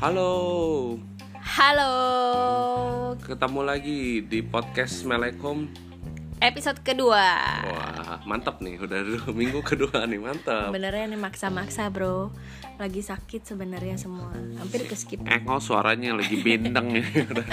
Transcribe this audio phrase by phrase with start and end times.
[0.00, 0.32] Halo,
[1.36, 1.92] Halo,
[3.20, 5.68] ketemu lagi di podcast Melekom.
[6.40, 7.36] episode kedua.
[7.60, 7.91] Wah,
[8.24, 10.70] mantap nih, udah dua minggu kedua nih, mantap.
[10.70, 12.30] Sebenarnya ini maksa-maksa bro,
[12.78, 15.22] lagi sakit sebenarnya semua, hampir ke skip.
[15.26, 17.48] Eh, oh suaranya lagi bindeng nih, udah.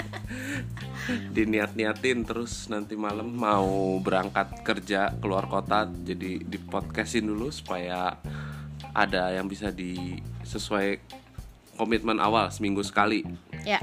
[1.34, 8.14] Diniat-niatin terus nanti malam mau berangkat kerja keluar kota, jadi di podcastin dulu supaya
[8.94, 10.98] ada yang bisa di sesuai
[11.78, 13.49] komitmen awal seminggu sekali.
[13.64, 13.80] Ya,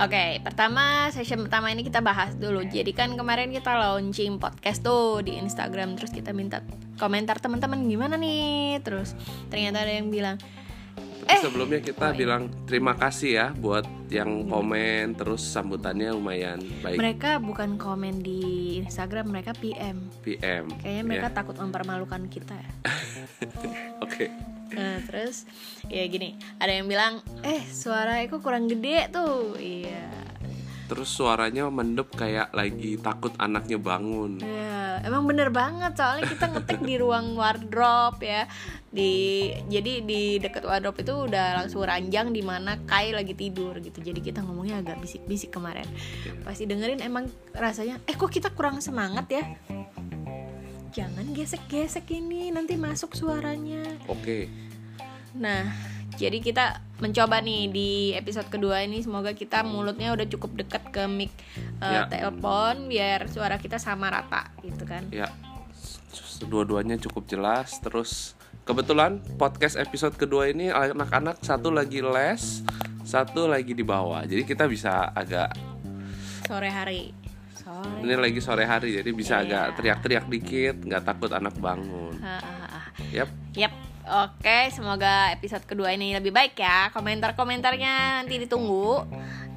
[0.00, 0.40] oke.
[0.40, 2.64] Pertama session pertama ini kita bahas dulu.
[2.64, 6.64] Jadi kan kemarin kita launching podcast tuh di Instagram, terus kita minta
[6.96, 8.80] komentar teman-teman gimana nih.
[8.80, 9.12] Terus
[9.52, 10.40] ternyata ada yang bilang,
[11.30, 14.50] Tapi sebelumnya kita bilang terima kasih ya buat yang Iya.
[14.50, 18.40] komen terus sambutannya lumayan baik mereka bukan komen di
[18.82, 20.10] Instagram, mereka PM.
[20.20, 20.66] PM.
[20.82, 21.36] Kayaknya mereka Ya.
[21.36, 22.70] takut mempermalukan kita ya.
[24.04, 24.26] Oke.
[24.70, 25.46] Nah, terus
[25.86, 30.29] ya gini, ada yang bilang, "Eh, suara Eko kurang gede tuh." Iya.
[30.90, 34.42] Terus suaranya mendep kayak lagi takut anaknya bangun.
[34.42, 38.50] Ya, emang bener banget soalnya kita ngetik di ruang wardrobe ya.
[38.90, 44.02] Di jadi di dekat wardrobe itu udah langsung ranjang di mana Kai lagi tidur gitu.
[44.02, 45.86] Jadi kita ngomongnya agak bisik-bisik kemarin.
[46.42, 49.46] Pasti dengerin emang rasanya, "Eh, kok kita kurang semangat ya?"
[50.90, 53.94] Jangan gesek-gesek ini, nanti masuk suaranya.
[54.10, 54.50] Oke.
[55.38, 55.70] Nah,
[56.20, 56.64] jadi kita
[57.00, 61.32] mencoba nih di episode kedua ini semoga kita mulutnya udah cukup dekat ke mic
[61.80, 62.02] uh, Ya.
[62.04, 65.08] telepon biar suara kita sama rata gitu kan.
[65.08, 65.32] Ya.
[66.40, 67.80] Dua-duanya cukup jelas.
[67.80, 68.36] Terus
[68.68, 72.60] kebetulan podcast episode kedua ini anak-anak satu lagi les,
[73.00, 74.20] satu lagi di bawah.
[74.28, 75.56] Jadi kita bisa agak
[76.44, 77.16] Sore hari.
[77.56, 78.02] Sore.
[78.02, 79.44] ini lagi sore hari jadi bisa Iya.
[79.46, 82.16] agak teriak-teriak dikit, nggak takut anak bangun.
[82.20, 82.84] Ah, ah, ah.
[83.08, 83.30] Yap.
[83.56, 83.72] Yap.
[84.00, 86.88] Oke, semoga episode kedua ini lebih baik ya.
[86.96, 89.04] Komentar-komentarnya nanti ditunggu.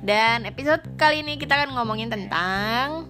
[0.03, 3.07] Dan episode kali ini kita akan ngomongin tentang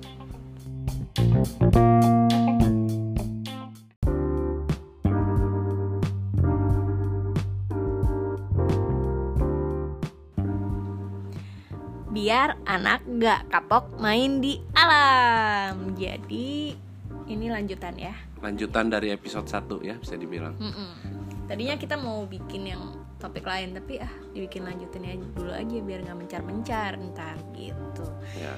[12.14, 15.98] biar anak gak kapok main di alam.
[15.98, 16.78] Jadi
[17.26, 18.14] ini lanjutan ya.
[18.40, 20.54] Lanjutan dari episode 1 ya bisa dibilang.
[20.62, 21.33] Mm-mm.
[21.54, 26.02] Tadinya kita mau bikin yang topik lain tapi ah dibikin lanjutin aja dulu aja biar
[26.02, 28.10] nggak mencar-mencar ntar gitu.
[28.34, 28.58] Ya.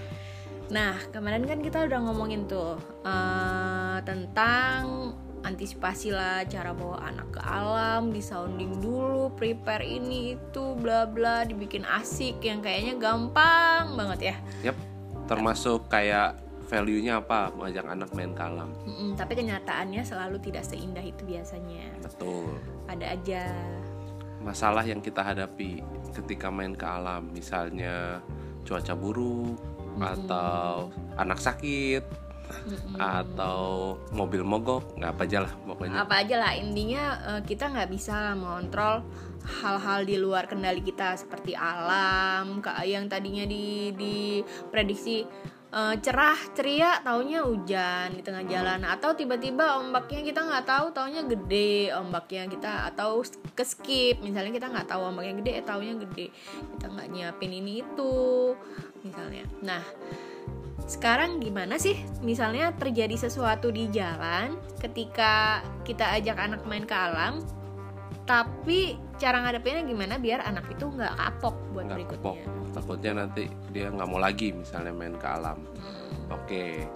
[0.71, 5.11] Nah kemarin kan kita udah ngomongin tuh eh, tentang
[5.43, 11.43] antisipasi lah cara bawa anak ke alam, di sounding dulu, prepare ini itu, bla bla,
[11.43, 14.71] dibikin asik yang kayaknya gampang banget ya.
[14.71, 14.77] Yap.
[15.27, 18.69] Termasuk kayak value-nya apa mengajak anak main ke alam.
[18.83, 21.93] Mm-mm, tapi kenyataannya selalu tidak seindah itu biasanya.
[22.01, 22.57] Betul.
[22.89, 23.43] Ada aja.
[24.41, 25.81] Masalah yang kita hadapi
[26.13, 28.21] ketika main ke alam, misalnya
[28.65, 29.57] cuaca buruk
[29.95, 32.03] atau anak sakit
[32.45, 32.97] Mm-mm.
[32.99, 35.97] atau mobil mogok, nggak apa aja lah pokoknya.
[36.03, 39.01] apa aja lah intinya eh, kita nggak bisa mengontrol
[39.45, 45.25] hal-hal di luar kendali kita seperti alam kayak yang tadinya di diprediksi
[45.75, 48.87] eh, cerah ceria taunya hujan di tengah jalan.
[48.87, 52.73] Atau tiba-tiba ombaknya kita nggak tahu taunya gede ombaknya kita.
[52.87, 56.31] Atau ke skip misalnya kita nggak tahu ombaknya gede eh taunya gede.
[56.79, 58.15] Kita nggak nyiapin ini itu
[59.03, 59.43] misalnya.
[59.59, 59.83] Nah
[60.85, 61.97] sekarang gimana sih?
[62.21, 67.41] Misalnya terjadi sesuatu di jalan ketika kita ajak anak main ke alam
[68.25, 72.37] tapi cara ngadepinnya gimana biar anak itu nggak kapok buat Nggak berikutnya kapok.
[72.73, 75.61] Takutnya nanti dia nggak mau lagi misalnya main ke alam.
[75.77, 76.35] Hmm.
[76.35, 76.89] Oke.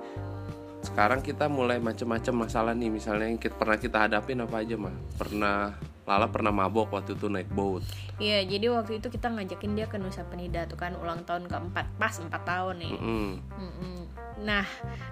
[0.81, 2.87] Sekarang kita mulai macam-macam masalah nih.
[2.87, 4.95] Misalnya yang kita, pernah kita hadapin apa aja mah?
[5.19, 5.75] Pernah
[6.09, 7.85] Lala pernah mabok waktu itu naik boat.
[8.17, 11.85] Iya jadi waktu itu kita ngajakin dia ke Nusa Penida tuh kan ulang tahun keempat
[12.01, 13.29] pas empat tahun nih Mm-mm.
[13.37, 13.97] Mm-mm.
[14.41, 14.65] Nah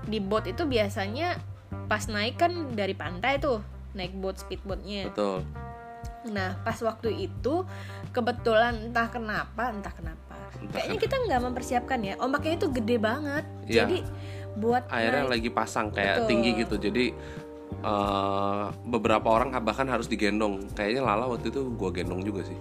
[0.09, 1.37] di boat itu biasanya
[1.85, 3.61] pas naik kan dari pantai tuh
[3.93, 5.45] naik boat speedboatnya Betul.
[6.29, 7.63] Nah, pas waktu itu
[8.11, 10.35] kebetulan entah kenapa, entah kenapa.
[10.57, 12.13] Entah Kayaknya kita nggak mempersiapkan ya.
[12.17, 13.45] Ombaknya itu gede banget.
[13.65, 13.85] Iya.
[13.85, 13.97] Jadi
[14.57, 16.29] buat Airnya naik- lagi pasang kayak Betul.
[16.29, 16.75] tinggi gitu.
[16.77, 17.05] Jadi
[17.77, 20.71] eh, beberapa orang bahkan harus digendong.
[20.73, 22.57] Kayaknya Lala waktu itu gua gendong juga sih.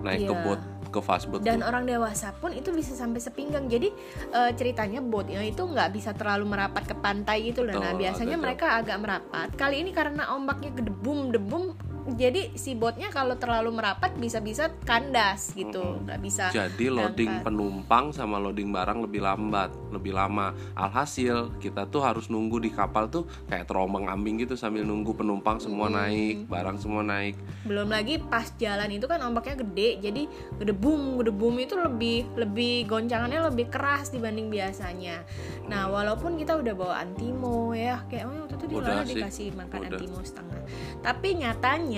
[0.00, 0.42] Naik ke Iya.
[0.46, 1.42] boat, ke fast boat.
[1.42, 1.66] dan tuh.
[1.66, 3.66] orang dewasa pun itu bisa sampai sepinggang.
[3.66, 3.90] Jadi
[4.32, 7.76] eh, ceritanya boatnya itu nggak bisa terlalu merapat ke pantai gitu loh.
[7.76, 9.48] Nah, biasanya agak mereka agak merapat.
[9.52, 11.74] Kali ini karena ombaknya gedebum debum
[12.14, 15.98] jadi si botnya kalau terlalu merapat bisa-bisa kandas gitu.
[16.06, 20.54] Nggak bisa Jadi loading penumpang sama loading barang lebih lambat, lebih lama.
[20.78, 25.58] Alhasil kita tuh harus nunggu di kapal tuh kayak terombang ambing gitu sambil nunggu penumpang
[25.58, 27.34] semua naik, barang semua naik.
[27.66, 30.22] belum lagi pas jalan itu kan ombaknya gede jadi
[30.62, 35.26] gedebum gedebum itu lebih lebih goncangannya lebih keras dibanding biasanya.
[35.66, 39.46] Nah walaupun kita udah bawa antimo ya kayak oh waktu itu di Udah sih, dikasih
[39.58, 39.90] makan udah.
[39.90, 40.62] antimo setengah.
[41.02, 41.95] Tapi nyatanya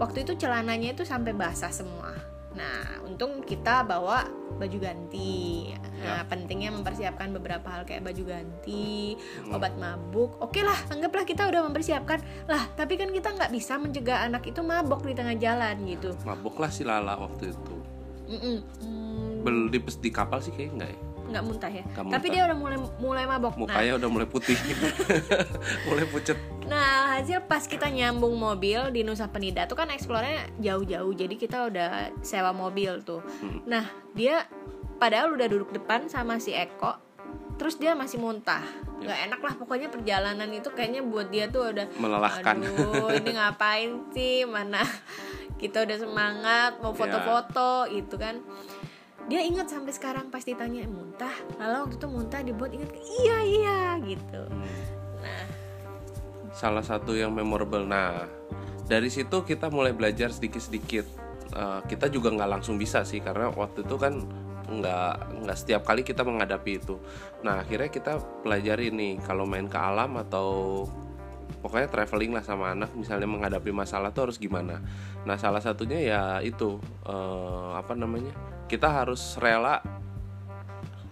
[0.00, 2.12] waktu itu celananya itu sampai basah semua.
[2.54, 4.26] Nah untung kita bawa
[4.58, 5.70] baju ganti.
[6.02, 9.14] Nah pentingnya mempersiapkan beberapa hal kayak baju ganti
[9.52, 10.36] obat mabuk.
[10.42, 12.18] Oke lah anggaplah kita udah mempersiapkan.
[12.50, 16.10] Lah tapi kan kita nggak bisa mencegah anak itu mabok di tengah jalan gitu.
[16.26, 17.76] Mabuklah si Lala waktu itu.
[18.30, 18.58] Mm-mm.
[18.78, 20.98] Hmm, Bel di, di kapal sih kayak enggak ya.
[21.30, 22.28] Nggak muntah ya Nggak tapi muntah.
[22.28, 24.58] dia udah mulai mulai mabok nah, Mukanya udah mulai putih.
[25.86, 26.38] mulai pucet.
[26.62, 31.66] nah hasil pas kita nyambung mobil di Nusa Penida tuh kan eksplornya jauh-jauh jadi kita
[31.66, 31.90] udah
[32.20, 33.62] sewa mobil tuh Hmm.
[33.64, 34.46] nah dia
[34.96, 36.94] padahal udah duduk depan sama si Eko
[37.56, 38.62] terus dia masih muntah
[38.96, 39.06] Ya.
[39.06, 42.52] nggak enak lah pokoknya perjalanan itu kayaknya buat dia tuh udah Melelahkan.
[42.54, 44.84] aduh ini ngapain sih mana
[45.56, 46.80] kita udah semangat Ya.
[46.80, 48.44] mau foto-foto gitu kan
[49.30, 51.32] dia ingat sampai sekarang pas ditanya muntah
[51.62, 54.42] lalu waktu itu muntah dibuat ingat iya iya gitu
[55.22, 55.60] nah
[56.60, 57.88] salah satu yang memorable.
[57.88, 58.28] Nah,
[58.84, 61.08] dari situ kita mulai belajar sedikit-sedikit.
[61.56, 64.20] Eh, kita juga nggak langsung bisa sih karena waktu itu kan
[64.70, 67.00] nggak nggak setiap kali kita menghadapi itu.
[67.42, 70.84] Nah, akhirnya kita pelajari nih kalau main ke alam atau
[71.64, 74.78] pokoknya traveling lah sama anak misalnya menghadapi masalah tuh harus gimana.
[75.24, 76.78] Nah, salah satunya ya itu
[77.08, 78.36] eh, apa namanya?
[78.70, 79.82] Kita harus rela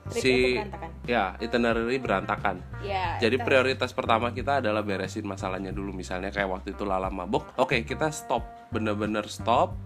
[0.08, 0.90] Tripnya si berantakan.
[1.04, 2.56] ya itinerary berantakan.
[2.80, 7.10] ya Jadi kita- prioritas pertama kita adalah beresin masalahnya dulu Misalnya kayak waktu itu Lala
[7.10, 8.40] mabok Oke kita stop
[8.70, 9.76] Bener-bener stop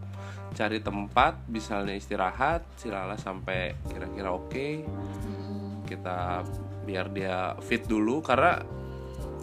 [0.53, 4.69] Cari tempat Misalnya istirahat Si Lala sampai kira-kira oke
[5.83, 6.47] Kita
[6.85, 8.63] biar dia fit dulu Karena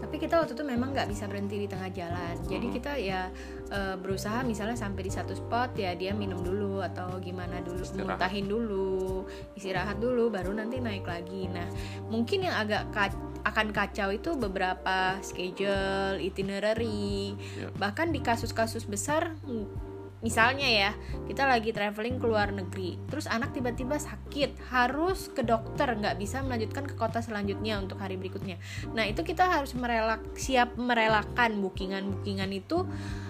[0.10, 3.30] tapi kita waktu itu memang nggak bisa berhenti di tengah jalan jadi kita ya
[3.70, 8.18] eh, berusaha misalnya sampai di satu spot ya dia minum dulu atau gimana dulu Istirahat.
[8.18, 11.70] muntahin dulu istirahat dulu baru nanti naik lagi nah
[12.10, 13.14] mungkin yang agak ka-
[13.46, 17.70] akan kacau itu beberapa schedule itinerary Ya.
[17.78, 19.38] bahkan di kasus-kasus besar
[20.20, 20.92] misalnya ya
[21.32, 26.44] kita lagi traveling ke luar negeri terus anak tiba-tiba sakit harus ke dokter nggak bisa
[26.44, 28.60] melanjutkan ke kota selanjutnya untuk hari berikutnya.
[28.92, 32.84] Nah itu kita harus merelak siap merelakan bookingan bookingan itu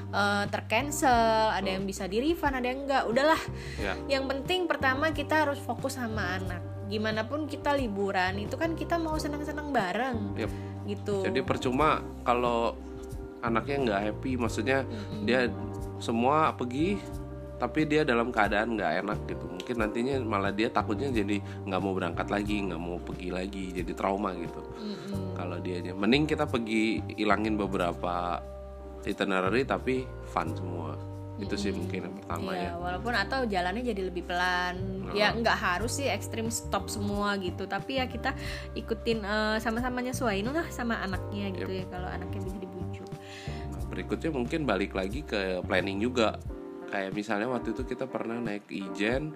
[0.10, 3.42] eh, tercancel ada yang bisa di refund ada yang enggak udahlah.
[3.78, 3.94] Ya.
[4.10, 6.62] Yang penting pertama kita harus fokus sama anak.
[6.90, 10.18] Gimana pun kita liburan itu kan kita mau senang-senang bareng.
[10.42, 10.52] Yep.
[10.90, 11.22] gitu.
[11.22, 12.74] Jadi percuma kalau
[13.46, 14.84] anaknya nggak happy Maksudnya
[15.24, 15.54] dia
[16.00, 16.98] semua pergi
[17.60, 19.46] tapi dia dalam keadaan nggak enak gitu.
[19.52, 23.92] Mungkin nantinya malah dia takutnya jadi nggak mau berangkat lagi nggak mau pergi lagi jadi
[23.94, 24.64] trauma gitu.
[24.80, 25.36] Mm-mm.
[25.36, 25.92] kalau dianya.
[25.92, 28.40] Mending kita pergi ilangin beberapa
[29.04, 30.96] itinerary tapi fun semua.
[31.40, 32.72] Itu sih mungkin yang pertama Iya, ya.
[32.76, 35.08] walaupun atau jalannya jadi lebih pelan.
[35.16, 38.36] Ya nggak harus sih ekstrim stop semua gitu, tapi ya kita
[38.76, 42.60] ikutin eh, sama-sama nyesuaiin lah sama anaknya gitu ya kalau anaknya bisa
[44.00, 46.40] berikutnya mungkin balik lagi ke planning juga.
[46.88, 49.36] Kayak misalnya waktu itu kita pernah naik ijen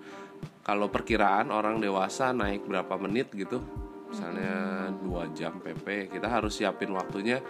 [0.63, 3.59] kalau perkiraan orang dewasa naik berapa menit gitu
[4.07, 7.43] misalnya dua jam pp kita harus siapin waktunya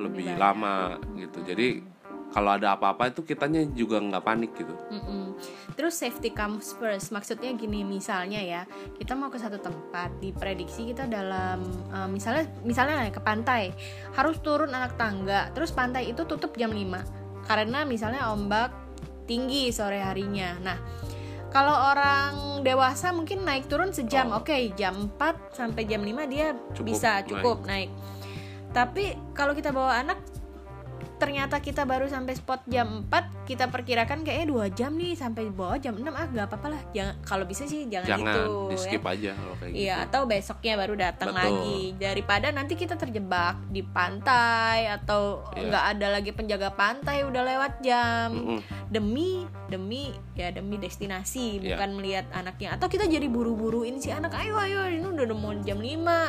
[0.00, 1.44] lebih lama gitu.
[1.44, 1.84] Jadi
[2.36, 5.32] kalau ada apa-apa itu kitanya juga nggak panik gitu Mm-mm.
[5.76, 8.62] Terus safety comes first, maksudnya gini misalnya ya
[8.96, 13.72] kita mau ke satu tempat diprediksi kita dalam eh, misalnya misalnya ke pantai
[14.16, 18.72] harus turun anak tangga, terus pantai itu tutup jam 5 karena misalnya ombak
[19.28, 20.56] tinggi sore harinya.
[20.60, 20.78] Nah
[21.52, 26.84] kalau orang dewasa mungkin naik turun sejam, oke jam 4 sampai jam 5 dia Cukup
[26.88, 27.28] bisa naik.
[27.32, 27.90] cukup naik.
[28.72, 30.20] Tapi kalau kita bawa anak
[31.16, 35.76] ternyata kita baru sampai spot jam 4 kita perkirakan kayaknya dua jam nih sampai bawah
[35.76, 38.78] jam 6 ah gak apa-apa lah jangan kalau bisa sih jangan, jangan itu di ya.
[38.78, 43.56] skip aja kalau kayak Iya gitu atau besoknya baru datang lagi daripada nanti kita terjebak
[43.66, 45.64] di pantai atau Iya.
[45.66, 48.60] nggak ada lagi penjaga pantai udah lewat jam Mm-mm.
[48.86, 51.74] demi demi ya demi destinasi Iya.
[51.74, 55.80] bukan melihat anaknya atau kita jadi buru-buruin si anak ayo ayo ini udah mau jam
[55.80, 55.88] 5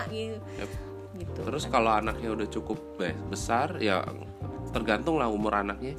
[0.10, 0.70] gitu Yep.
[1.17, 4.06] gitu Terus kalau anaknya udah cukup be- besar ya
[4.71, 5.95] tergantung lah umur anaknya.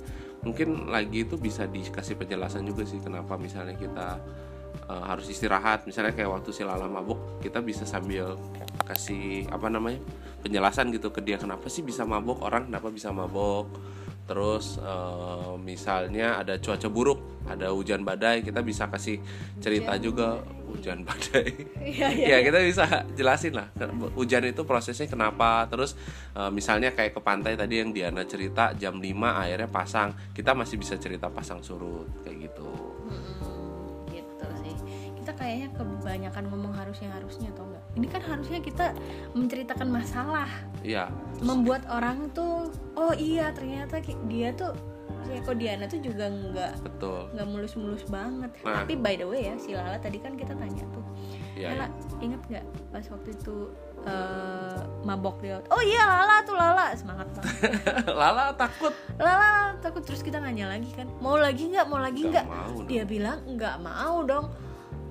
[0.47, 4.23] Mungkin lagi itu bisa dikasih penjelasan juga sih kenapa misalnya kita
[4.87, 5.85] eh, harus istirahat.
[5.85, 8.39] Misalnya kayak waktu si Lala mabuk, kita bisa sambil
[8.87, 10.01] kasih apa namanya?
[10.39, 13.67] penjelasan gitu ke dia kenapa sih bisa mabuk, orang kenapa bisa mabuk.
[14.29, 19.19] Terus eh, misalnya ada cuaca buruk ada hujan badai kita bisa kasih
[19.59, 20.45] cerita juga.
[20.69, 21.49] Hujan badai.
[21.81, 22.85] Iya, ya kita bisa
[23.17, 23.73] jelasin lah.
[24.13, 25.65] Hujan itu prosesnya kenapa?
[25.73, 25.97] Terus
[26.37, 29.09] eh, misalnya kayak ke pantai tadi yang Diana cerita jam 5
[29.49, 30.13] airnya pasang.
[30.37, 32.98] Kita masih bisa cerita pasang surut kayak gitu
[35.39, 38.87] kayaknya kebanyakan ngomong harusnya harusnya atau enggak ini kan harusnya kita
[39.35, 40.51] menceritakan masalah.
[40.87, 41.11] Iya.
[41.43, 43.99] Membuat orang tuh oh iya ternyata
[44.31, 44.75] dia tuh
[45.27, 47.27] si Eko Diana tuh juga nggak betul.
[47.35, 48.51] nggak mulus-mulus banget.
[48.63, 48.83] Nah.
[48.85, 51.05] tapi by the way ya si Lala tadi kan kita tanya tuh
[51.59, 51.87] Iya, Lala
[52.23, 52.65] inget nggak
[52.95, 53.57] pas waktu itu
[54.07, 56.95] eh, mabok dia oh iya Lala tuh Lala.
[56.95, 57.53] Semangat banget.
[58.21, 58.95] Lala takut.
[59.19, 60.07] Lala takut.
[60.07, 61.87] Terus kita nanya lagi kan mau lagi nggak?
[61.91, 62.47] Mau lagi Nggak
[62.87, 64.68] dia bilang nggak mau dong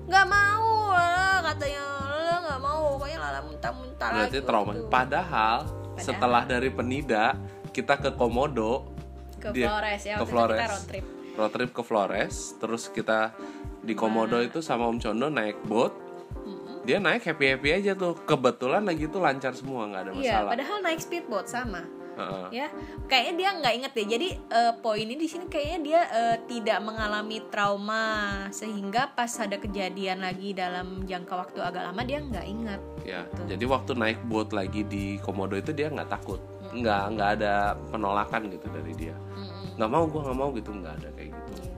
[0.08, 1.82] nggak mau Lala katanya.
[1.84, 4.66] Lala nggak mau pokoknya Lala muntah-muntah lagi berarti trauma.
[4.66, 4.88] waktu itu.
[4.88, 5.56] padahal,
[5.96, 7.24] setelah dari Penida
[7.70, 8.88] kita ke Komodo.
[9.36, 10.58] Ke dia- Flores ya ke Flores.
[10.58, 11.04] kita road trip.
[11.36, 13.30] Road trip ke Flores terus kita
[13.80, 15.94] di Komodo itu sama Om Condo naik boat.
[16.82, 18.16] Dia naik happy happy aja tuh.
[18.18, 20.50] Kebetulan lagi tuh lancar semua nggak ada iya masalah.
[20.50, 21.84] padahal naik speedboat sama
[22.18, 22.46] Heeh.
[22.52, 22.66] ya
[23.06, 24.06] kayaknya dia nggak inget deh.
[24.08, 28.06] Jadi eh, poinnya di sini kayaknya dia eh, tidak mengalami trauma
[28.50, 33.46] sehingga pas ada kejadian lagi dalam jangka waktu agak lama dia nggak ingat ya Betul.
[33.48, 36.42] jadi waktu naik boat lagi di Komodo itu dia nggak takut.
[36.68, 37.54] Nggak nggak ada
[37.88, 39.16] penolakan gitu dari dia.
[39.32, 39.78] Mm-mm.
[39.78, 41.52] nggak mau gua nggak mau gitu nggak ada kayak gitu.
[41.54, 41.72] Iya.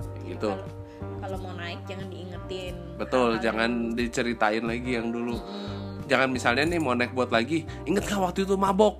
[0.00, 0.50] Kayak gitu.
[0.50, 0.78] Kalau-
[1.20, 2.74] kalau mau naik jangan diingetin.
[2.96, 5.36] Betul Hal-hal jangan diceritain lagi yang dulu.
[5.36, 8.98] Yang- Mm, jangan misalnya nih mau naik boat lagi inget gak waktu itu mabok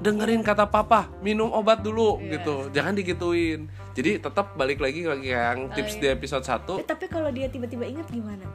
[0.00, 2.40] dengerin kata papa minum obat dulu Iya.
[2.40, 2.56] gitu.
[2.72, 3.68] Jangan digituin.
[3.92, 6.00] Jadi tetap balik lagi ke yang tips iya.
[6.00, 8.48] di episode 1 Eh, tapi kalau dia tiba-tiba inget gimana?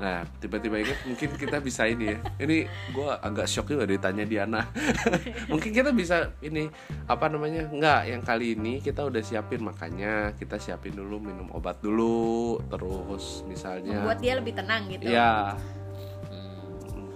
[0.00, 2.18] Nah tiba-tiba inget mungkin kita bisa ini ya.
[2.40, 2.64] Ini
[2.96, 4.64] gue agak shock juga ditanya Diana.
[5.52, 6.72] Mungkin kita bisa ini
[7.04, 11.84] apa namanya nggak yang kali ini kita udah siapin makanya kita siapin dulu minum obat
[11.84, 15.04] dulu terus misalnya membuat dia lebih tenang gitu.
[15.04, 15.52] Ya.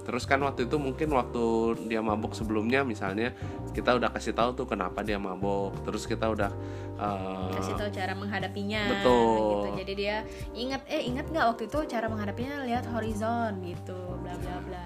[0.05, 1.43] Terus kan waktu itu mungkin waktu
[1.89, 3.33] dia mabuk sebelumnya misalnya
[3.73, 5.73] kita udah kasih tahu tuh kenapa dia mabuk.
[5.83, 6.53] Terus kita udah
[6.99, 9.39] uh, kasih tahu cara menghadapinya Betul.
[9.51, 10.17] gitu jadi dia
[10.55, 14.85] ingat eh ingat nggak waktu itu cara menghadapinya lihat horizon gitu bla bla bla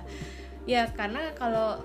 [0.69, 1.81] ya karena kalau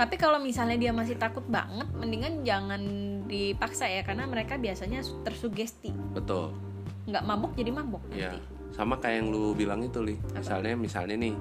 [0.00, 2.80] tapi kalau misalnya dia masih takut banget mendingan jangan
[3.28, 6.56] dipaksa ya karena mereka biasanya tersugesti betul.
[7.04, 8.32] nggak mabuk jadi mabuk Ya.
[8.32, 10.14] nanti Sama kayak yang lu bilang itu, Li.
[10.30, 11.34] Misalnya misalnya nih,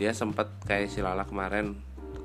[0.00, 1.76] dia sempat kayak si Lala kemarin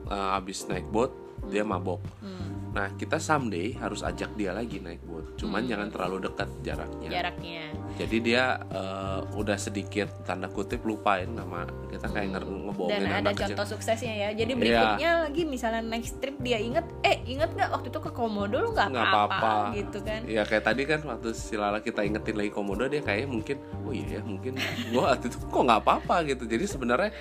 [0.07, 1.11] uh, abis naik boat,
[1.51, 1.99] dia mabok.
[2.23, 5.39] Hmm, Nah, kita someday harus ajak dia lagi naik boat.
[5.39, 7.07] Cuman jangan terlalu dekat jaraknya.
[7.07, 13.07] jaraknya Jadi dia uh, udah sedikit tanda kutip lupain nama kita kayak nge dan ngebohongin
[13.07, 13.47] ada anak kecil.
[13.55, 14.59] contoh suksesnya ya jadi Iya.
[14.59, 18.69] berikutnya lagi misalnya next trip dia inget eh inget nggak waktu itu ke komodo lu
[18.75, 19.71] nggak apa-apa.
[19.71, 23.31] gitu kan Ya kayak tadi kan waktu si Lala kita ingetin lagi komodo dia kayak
[23.31, 23.55] mungkin
[23.87, 24.59] oh iya ya mungkin
[24.91, 26.43] gua waktu itu kok nggak apa-apa gitu.
[26.43, 27.15] Jadi sebenarnya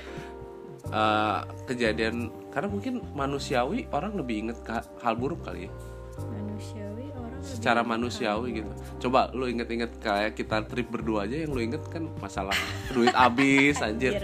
[0.88, 4.58] eh, kejadian karena mungkin manusiawi orang lebih inget
[5.00, 5.72] hal buruk kali ya.
[6.14, 8.70] manusiawi orang lebih Secara manusiawi gitu.
[9.02, 12.54] Coba lu inget-inget kayak kita trip berdua aja yang lu inget kan masalah
[12.90, 14.22] duit habis anjir.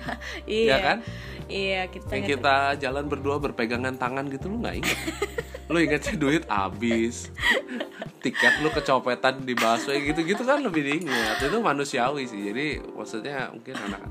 [0.48, 0.98] iya Ya kan?
[1.46, 4.98] iya kita Yang kita jalan berdua berpegangan tangan gitu lu nggak inget.
[5.70, 7.28] lu ingetnya duit habis.
[8.24, 11.38] Tiket lu kecopetan di busway gitu-gitu kan lebih diingat.
[11.38, 12.40] Itu manusiawi sih.
[12.50, 14.02] Jadi maksudnya mungkin anak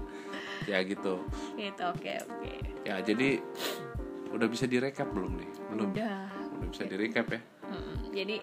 [0.66, 1.22] ya gitu.
[1.56, 2.54] gitu oke oke
[2.86, 3.42] Ya jadi
[4.30, 5.52] udah bisa direkap belum nih?
[5.74, 5.90] Belum.
[5.90, 6.30] udah
[6.62, 7.42] Udah bisa direcap ya.
[7.66, 8.38] Mm, jadi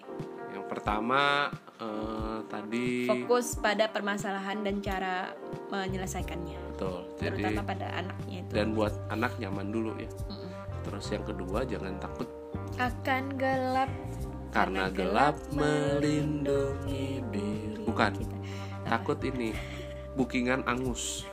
[0.53, 1.49] Yang pertama
[1.79, 5.31] eh, tadi fokus pada permasalahan dan cara
[5.71, 7.07] menyelesaikannya betul.
[7.17, 10.11] Jadi terutama pada anaknya itu dan buat anak nyaman dulu ya.
[10.29, 10.51] Mm-mm.
[10.83, 12.29] Terus yang kedua jangan takut
[12.77, 13.91] akan gelap
[14.53, 17.81] karena gelap melindungi diri.
[17.87, 18.11] Bukan.
[18.13, 18.37] kita.
[18.85, 19.55] Takut ini
[20.13, 21.25] bookingan angus.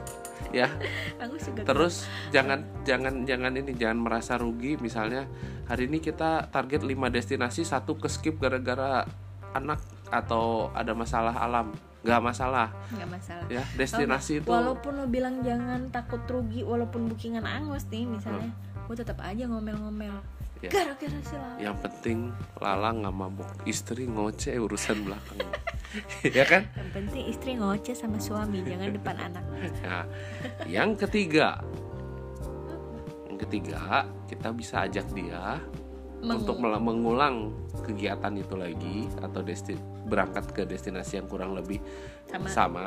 [0.58, 0.70] ya.
[1.18, 4.78] aku juga Terus jangan jangan jangan ini jangan merasa rugi.
[4.78, 5.26] Misalnya
[5.70, 9.06] hari ini kita target 5 destinasi satu ke skip gara-gara
[9.54, 11.70] anak atau ada masalah alam.
[12.04, 12.68] nggak masalah.
[12.92, 13.46] Nggak masalah.
[13.48, 18.52] Ya destinasi itu walaupun lo bilang jangan takut rugi walaupun bookingan angus nih misalnya
[18.84, 20.20] gue tetap aja ngomel-ngomel.
[20.62, 20.72] Ya.
[20.72, 23.48] gara-gara si yang penting Lala nggak mabuk.
[23.64, 25.40] Istri ngoceh urusan belakang
[26.26, 26.66] ya kan?
[26.74, 29.44] Yang penting istri ngoceh sama suami jangan depan anak.
[29.84, 30.04] Nah,
[30.68, 31.60] yang ketiga,
[33.28, 35.56] yang ketiga kita bisa ajak dia
[36.20, 37.52] Meng- untuk mengulang
[37.84, 41.80] kegiatan itu lagi atau desti berangkat ke destinasi yang kurang lebih
[42.28, 42.48] Sama.
[42.48, 42.84] sama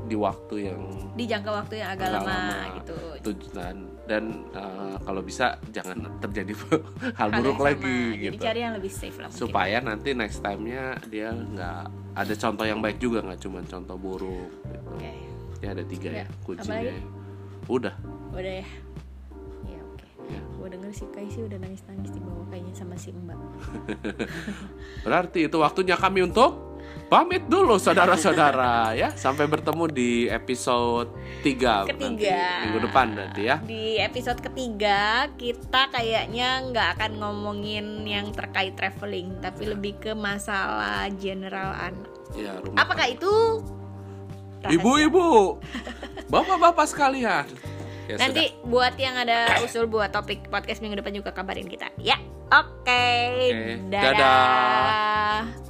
[0.00, 0.80] di waktu yang
[1.12, 2.56] di jangka waktu yang agak lama, lama.
[2.80, 2.96] gitu.
[3.28, 3.76] Tujuan.
[4.08, 6.56] Dan eh, kalau bisa jangan terjadi
[7.20, 8.40] hal Hal buruk lagi jadi gitu.
[8.40, 9.42] cari yang lebih safe lah mungkin.
[9.44, 11.82] supaya nanti next time-nya dia nggak
[12.16, 14.80] ada contoh yang baik juga nggak cuma contoh buruk gitu.
[14.96, 15.12] Oke.
[15.60, 16.92] ya ada tiga Ya, ya apa kuncinya
[17.68, 17.94] udah.
[18.32, 18.66] Udah ya
[20.70, 23.38] denger si Kai sih udah nangis nangis di bawah kayaknya sama si Mbak.
[25.04, 26.78] Berarti itu waktunya kami untuk
[27.10, 29.10] pamit dulu saudara-saudara ya.
[29.18, 31.10] Sampai bertemu di episode
[31.42, 32.64] 3 Ketiga.
[32.64, 33.58] minggu depan nanti ya.
[33.58, 41.10] Di episode ketiga kita kayaknya nggak akan ngomongin yang terkait traveling tapi lebih ke masalah
[41.18, 42.08] general anak
[42.38, 43.34] ya rumah apakah itu?
[44.60, 45.56] Ibu-ibu
[46.28, 47.48] bapak-bapak sekalian
[48.10, 52.18] ya, nanti buat yang ada usul buat topik podcast minggu depan juga kabarin kita ya
[52.50, 54.02] oke Oke, dadah.
[54.14, 55.69] dadah.